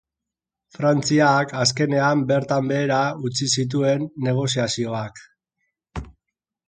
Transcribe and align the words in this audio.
Frantziak, 0.75 1.51
azkenean, 1.65 2.23
bertan 2.33 2.71
behera 2.71 3.01
utzi 3.29 3.51
zituen 3.59 4.09
negoziazioak. 4.29 5.23